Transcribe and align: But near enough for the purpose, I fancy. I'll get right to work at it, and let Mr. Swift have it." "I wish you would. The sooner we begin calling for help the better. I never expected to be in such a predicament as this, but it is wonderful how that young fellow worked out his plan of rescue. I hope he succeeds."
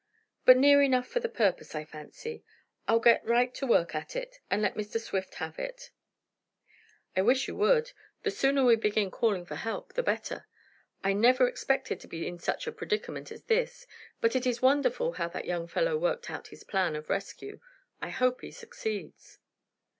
But 0.45 0.57
near 0.57 0.81
enough 0.81 1.05
for 1.07 1.19
the 1.19 1.29
purpose, 1.29 1.75
I 1.75 1.85
fancy. 1.85 2.43
I'll 2.87 2.97
get 2.99 3.23
right 3.23 3.53
to 3.53 3.67
work 3.67 3.93
at 3.93 4.15
it, 4.15 4.39
and 4.49 4.59
let 4.59 4.73
Mr. 4.73 4.99
Swift 4.99 5.35
have 5.35 5.59
it." 5.59 5.91
"I 7.15 7.21
wish 7.21 7.47
you 7.47 7.55
would. 7.57 7.91
The 8.23 8.31
sooner 8.31 8.65
we 8.65 8.75
begin 8.77 9.11
calling 9.11 9.45
for 9.45 9.53
help 9.53 9.93
the 9.93 10.01
better. 10.01 10.47
I 11.03 11.13
never 11.13 11.47
expected 11.47 11.99
to 11.99 12.07
be 12.07 12.25
in 12.25 12.39
such 12.39 12.65
a 12.65 12.71
predicament 12.71 13.31
as 13.31 13.43
this, 13.43 13.85
but 14.21 14.35
it 14.35 14.47
is 14.47 14.59
wonderful 14.59 15.11
how 15.11 15.27
that 15.27 15.45
young 15.45 15.67
fellow 15.67 15.95
worked 15.99 16.31
out 16.31 16.47
his 16.47 16.63
plan 16.63 16.95
of 16.95 17.07
rescue. 17.11 17.59
I 18.01 18.09
hope 18.09 18.41
he 18.41 18.49
succeeds." 18.49 19.37